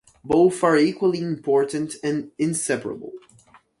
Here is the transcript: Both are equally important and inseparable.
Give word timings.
Both 0.23 0.63
are 0.63 0.77
equally 0.79 1.19
important 1.21 1.93
and 2.03 2.31
inseparable. 2.39 3.11